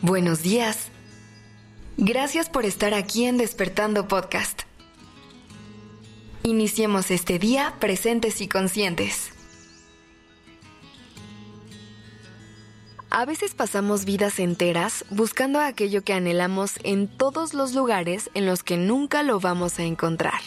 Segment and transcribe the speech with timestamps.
[0.00, 0.92] Buenos días.
[1.96, 4.62] Gracias por estar aquí en Despertando Podcast.
[6.44, 9.32] Iniciemos este día presentes y conscientes.
[13.10, 18.62] A veces pasamos vidas enteras buscando aquello que anhelamos en todos los lugares en los
[18.62, 20.40] que nunca lo vamos a encontrar.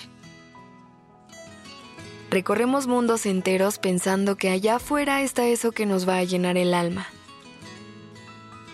[2.30, 6.74] Recorremos mundos enteros pensando que allá afuera está eso que nos va a llenar el
[6.74, 7.08] alma.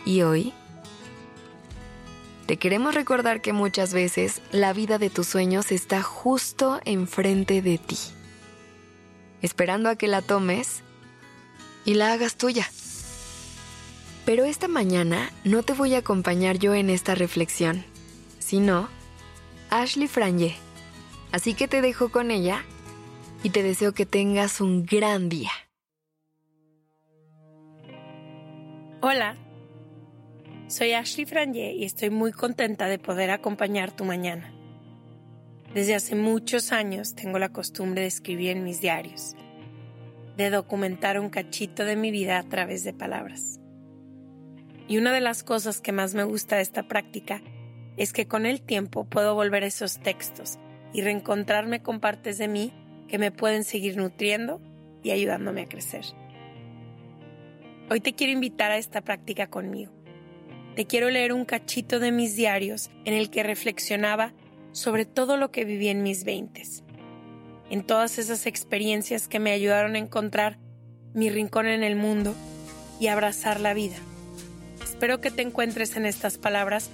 [0.06, 0.54] Y hoy
[2.48, 7.78] te queremos recordar que muchas veces la vida de tus sueños está justo enfrente de
[7.78, 7.98] ti,
[9.42, 10.82] esperando a que la tomes
[11.84, 12.66] y la hagas tuya.
[14.26, 17.84] Pero esta mañana no te voy a acompañar yo en esta reflexión,
[18.40, 18.88] sino
[19.70, 20.56] Ashley Franje.
[21.34, 22.64] Así que te dejo con ella
[23.44, 25.52] y te deseo que tengas un gran día.
[29.02, 29.36] Hola.
[30.68, 34.54] Soy Ashley Franje y estoy muy contenta de poder acompañar tu mañana.
[35.74, 39.38] Desde hace muchos años tengo la costumbre de escribir en mis diarios,
[40.36, 43.62] de documentar un cachito de mi vida a través de palabras.
[44.90, 47.42] Y una de las cosas que más me gusta de esta práctica
[47.96, 50.60] es que con el tiempo puedo volver a esos textos
[50.92, 52.74] y reencontrarme con partes de mí
[53.08, 54.60] que me pueden seguir nutriendo
[55.02, 56.04] y ayudándome a crecer.
[57.90, 59.97] Hoy te quiero invitar a esta práctica conmigo
[60.78, 64.34] te quiero leer un cachito de mis diarios en el que reflexionaba
[64.74, 66.84] sobre todo lo que viví en mis veintes,
[67.72, 70.60] en todas esas experiencias que me ayudaron a encontrar
[71.16, 72.36] mi rincón en el mundo
[73.00, 73.96] y abrazar la vida.
[74.84, 76.92] Espero que te encuentres en estas palabras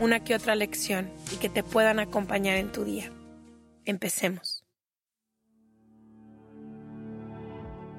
[0.00, 3.12] una que otra lección y que te puedan acompañar en tu día.
[3.84, 4.64] Empecemos.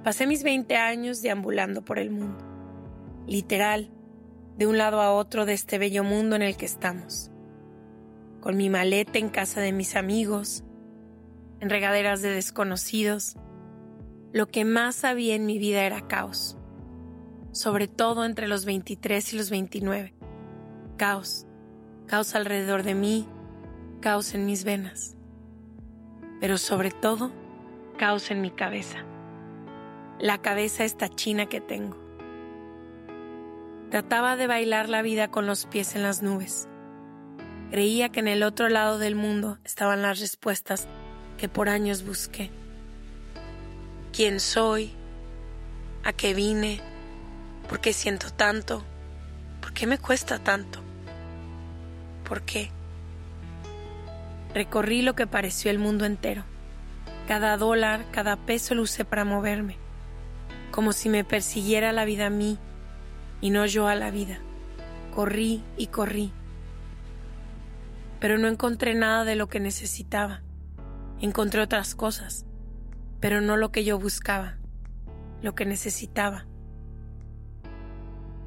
[0.04, 2.44] Pasé mis 20 años deambulando por el mundo.
[3.28, 3.90] Literal,
[4.58, 7.32] de un lado a otro de este bello mundo en el que estamos.
[8.40, 10.64] Con mi maleta en casa de mis amigos,
[11.60, 13.38] en regaderas de desconocidos,
[14.34, 16.58] lo que más había en mi vida era caos,
[17.52, 20.16] sobre todo entre los 23 y los 29.
[20.98, 21.46] Caos,
[22.08, 23.28] caos alrededor de mí,
[24.00, 25.16] caos en mis venas,
[26.40, 27.32] pero sobre todo,
[27.98, 29.06] caos en mi cabeza.
[30.20, 31.98] La cabeza esta china que tengo
[33.92, 36.70] Trataba de bailar la vida con los pies en las nubes.
[37.72, 40.88] Creía que en el otro lado del mundo estaban las respuestas
[41.38, 42.52] que por años busqué.
[44.14, 44.94] ¿Quién soy?
[46.06, 46.80] ¿A qué vine?
[47.68, 48.82] ¿Por qué siento tanto?
[49.60, 50.80] ¿Por qué me cuesta tanto?
[52.24, 52.72] ¿Por qué?
[54.54, 56.46] Recorrí lo que pareció el mundo entero.
[57.28, 59.76] Cada dólar, cada peso lo usé para moverme,
[60.72, 62.58] como si me persiguiera la vida a mí
[63.42, 64.40] y no yo a la vida.
[65.14, 66.32] Corrí y corrí,
[68.20, 70.42] pero no encontré nada de lo que necesitaba.
[71.20, 72.46] Encontré otras cosas,
[73.20, 74.58] pero no lo que yo buscaba,
[75.42, 76.46] lo que necesitaba.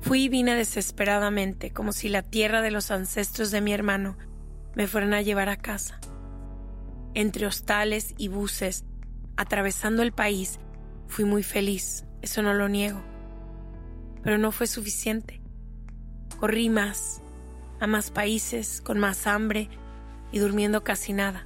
[0.00, 4.16] Fui y vine desesperadamente, como si la tierra de los ancestros de mi hermano
[4.74, 6.00] me fueran a llevar a casa.
[7.14, 8.84] Entre hostales y buses,
[9.36, 10.58] atravesando el país,
[11.08, 13.13] fui muy feliz, eso no lo niego
[14.24, 15.40] pero no fue suficiente.
[16.40, 17.22] Corrí más,
[17.78, 19.68] a más países, con más hambre
[20.32, 21.44] y durmiendo casi nada.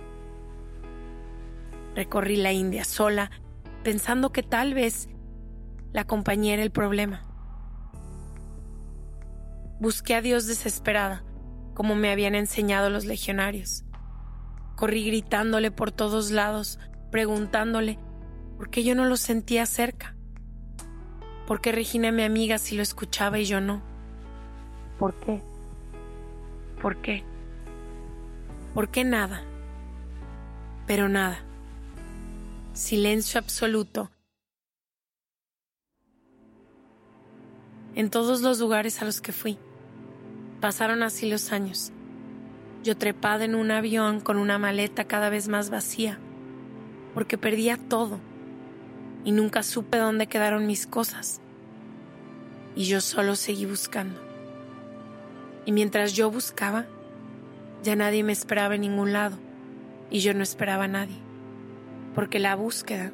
[1.94, 3.31] Recorrí la India sola,
[3.83, 5.09] pensando que tal vez
[5.93, 7.25] la compañía era el problema.
[9.81, 11.25] Busqué a Dios desesperada,
[11.75, 13.84] como me habían enseñado los legionarios.
[14.77, 16.78] Corrí gritándole por todos lados,
[17.10, 17.99] preguntándole
[18.56, 20.17] por qué yo no lo sentía cerca.
[21.48, 23.81] ¿Por qué Regina, mi amiga, si lo escuchaba y yo no?
[24.98, 25.41] ¿Por qué?
[26.82, 27.25] ¿Por qué?
[28.75, 29.44] ¿Por qué nada?
[30.86, 31.39] Pero nada.
[32.74, 34.10] Silencio absoluto.
[37.95, 39.56] En todos los lugares a los que fui.
[40.60, 41.92] Pasaron así los años.
[42.84, 46.18] Yo trepada en un avión con una maleta cada vez más vacía,
[47.15, 48.21] porque perdía todo
[49.24, 51.41] y nunca supe dónde quedaron mis cosas.
[52.74, 54.20] Y yo solo seguí buscando.
[55.65, 56.86] Y mientras yo buscaba,
[57.82, 59.36] ya nadie me esperaba en ningún lado
[60.10, 61.18] y yo no esperaba a nadie,
[62.15, 63.12] porque la búsqueda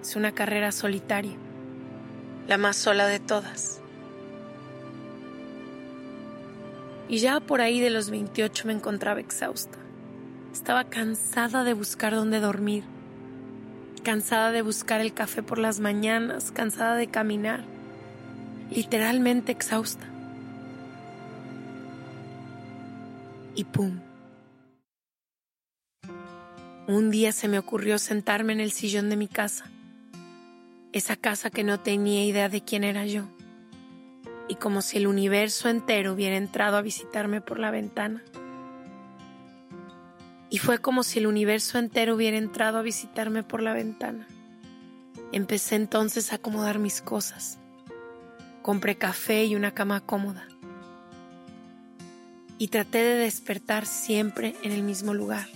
[0.00, 1.36] es una carrera solitaria,
[2.46, 3.80] la más sola de todas.
[7.08, 9.78] Y ya por ahí de los 28 me encontraba exhausta.
[10.52, 12.84] Estaba cansada de buscar dónde dormir
[14.00, 17.64] cansada de buscar el café por las mañanas, cansada de caminar,
[18.70, 20.10] literalmente exhausta.
[23.54, 24.00] y ¡pum!
[26.86, 29.66] Un día se me ocurrió sentarme en el sillón de mi casa,
[30.92, 33.28] esa casa que no tenía idea de quién era yo,
[34.48, 38.22] y como si el universo entero hubiera entrado a visitarme por la ventana.
[40.50, 44.26] Y fue como si el universo entero hubiera entrado a visitarme por la ventana.
[45.30, 47.58] Empecé entonces a acomodar mis cosas.
[48.60, 50.48] Compré café y una cama cómoda.
[52.58, 55.46] Y traté de despertar siempre en el mismo lugar,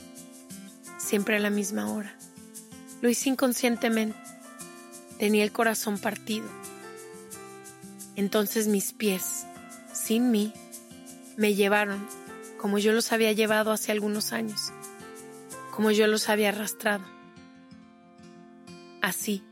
[0.97, 2.17] siempre a la misma hora.
[3.03, 4.17] Lo hice inconscientemente.
[5.19, 6.49] Tenía el corazón partido.
[8.15, 9.45] Entonces mis pies,
[9.93, 10.53] sin mí,
[11.37, 12.07] me llevaron
[12.65, 14.64] como yo los había llevado hace algunos años
[15.75, 17.03] como yo los había arrastrado.
[19.03, 19.43] Así,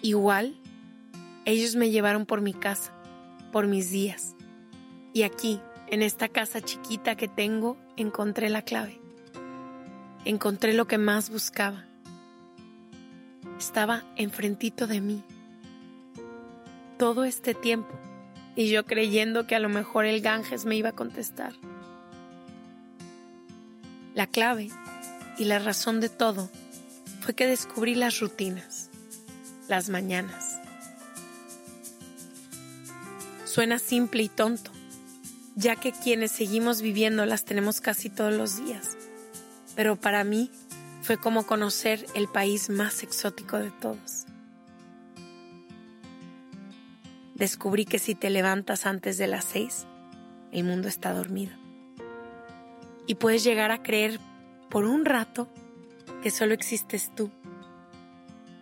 [0.00, 0.54] igual,
[1.44, 2.92] ellos me llevaron por mi casa,
[3.50, 4.36] por mis días.
[5.12, 9.00] Y aquí, en esta casa chiquita que tengo, encontré la clave.
[10.24, 11.84] Encontré lo que más buscaba.
[13.58, 15.24] Estaba enfrentito de mí.
[16.96, 17.98] Todo este tiempo.
[18.54, 21.54] Y yo creyendo que a lo mejor el Ganges me iba a contestar.
[24.14, 24.70] La clave
[25.40, 26.50] y la razón de todo
[27.22, 28.90] fue que descubrí las rutinas,
[29.68, 30.58] las mañanas.
[33.46, 34.70] Suena simple y tonto,
[35.56, 38.98] ya que quienes seguimos viviendo las tenemos casi todos los días,
[39.74, 40.50] pero para mí
[41.00, 44.26] fue como conocer el país más exótico de todos.
[47.34, 49.86] Descubrí que si te levantas antes de las seis,
[50.52, 51.56] el mundo está dormido.
[53.06, 54.20] Y puedes llegar a creer
[54.70, 55.48] por un rato
[56.22, 57.30] que solo existes tú.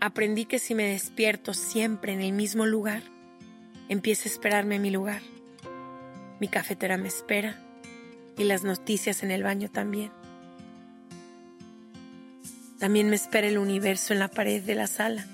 [0.01, 3.03] Aprendí que si me despierto siempre en el mismo lugar,
[3.89, 5.21] empieza a esperarme mi lugar.
[6.41, 7.61] Mi cafetera me espera
[8.37, 10.11] y las noticias en el baño también.
[12.79, 15.27] También me espera el universo en la pared de la sala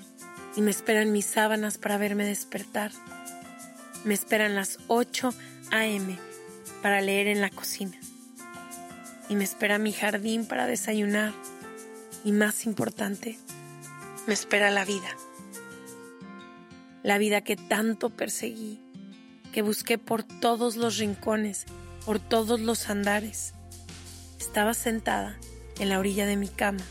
[0.57, 2.91] y me esperan mis sábanas para verme despertar.
[4.03, 5.33] Me esperan las 8
[5.71, 6.17] a.m.
[6.81, 7.97] para leer en la cocina
[9.29, 11.33] y me espera mi jardín para desayunar.
[12.23, 13.37] Y más importante,
[14.27, 15.09] me espera la vida.
[17.03, 18.79] La vida que tanto perseguí,
[19.51, 21.65] que busqué por todos los rincones,
[22.05, 23.53] por todos los andares.
[24.39, 25.37] Estaba sentada
[25.79, 26.83] en la orilla de mi cama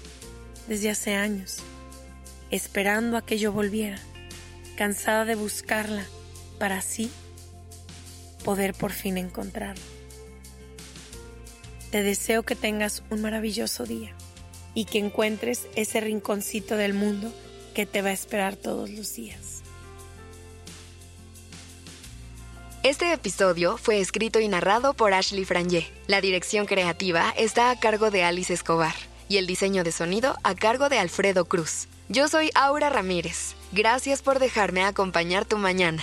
[0.69, 1.59] desde hace años,
[2.51, 3.99] esperando a que yo volviera,
[4.77, 6.05] cansada de buscarla
[6.59, 7.11] para así
[8.45, 9.94] poder por fin encontrarla.
[11.95, 14.13] Te deseo que tengas un maravilloso día
[14.75, 17.33] y que encuentres ese rinconcito del mundo
[17.73, 19.63] que te va a esperar todos los días.
[22.83, 25.87] Este episodio fue escrito y narrado por Ashley Frangé.
[26.09, 28.97] La dirección creativa está a cargo de Alice Escobar
[29.29, 31.87] y el diseño de sonido a cargo de Alfredo Cruz.
[32.09, 33.55] Yo soy Aura Ramírez.
[33.71, 36.03] Gracias por dejarme acompañar tu mañana.